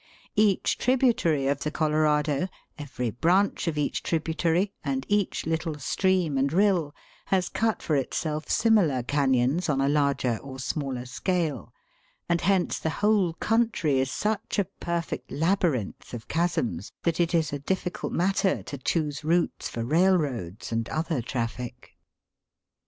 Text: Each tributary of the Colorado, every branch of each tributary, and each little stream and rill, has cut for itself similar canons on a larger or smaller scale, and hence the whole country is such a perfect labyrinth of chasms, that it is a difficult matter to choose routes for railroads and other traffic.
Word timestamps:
Each 0.35 0.79
tributary 0.79 1.45
of 1.45 1.59
the 1.59 1.69
Colorado, 1.69 2.47
every 2.75 3.11
branch 3.11 3.67
of 3.67 3.77
each 3.77 4.01
tributary, 4.01 4.73
and 4.83 5.05
each 5.07 5.45
little 5.45 5.75
stream 5.77 6.39
and 6.39 6.51
rill, 6.51 6.95
has 7.27 7.49
cut 7.49 7.83
for 7.83 7.95
itself 7.95 8.49
similar 8.49 9.03
canons 9.03 9.69
on 9.69 9.79
a 9.79 9.87
larger 9.87 10.37
or 10.37 10.57
smaller 10.57 11.05
scale, 11.05 11.71
and 12.27 12.41
hence 12.41 12.79
the 12.79 12.89
whole 13.05 13.33
country 13.33 13.99
is 13.99 14.09
such 14.09 14.57
a 14.57 14.63
perfect 14.65 15.29
labyrinth 15.29 16.15
of 16.15 16.27
chasms, 16.27 16.91
that 17.03 17.19
it 17.19 17.35
is 17.35 17.53
a 17.53 17.59
difficult 17.59 18.11
matter 18.11 18.63
to 18.63 18.79
choose 18.79 19.23
routes 19.23 19.69
for 19.69 19.83
railroads 19.85 20.71
and 20.71 20.89
other 20.89 21.21
traffic. 21.21 21.91